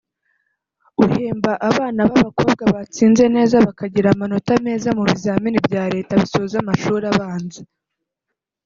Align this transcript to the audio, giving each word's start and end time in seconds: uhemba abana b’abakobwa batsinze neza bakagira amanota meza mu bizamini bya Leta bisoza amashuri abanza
uhemba 1.05 1.51
abana 1.69 2.01
b’abakobwa 2.09 2.63
batsinze 2.73 3.25
neza 3.35 3.55
bakagira 3.65 4.07
amanota 4.11 4.51
meza 4.65 4.89
mu 4.97 5.03
bizamini 5.09 5.59
bya 5.67 5.83
Leta 5.93 6.13
bisoza 6.21 6.55
amashuri 6.63 7.05
abanza 7.13 7.61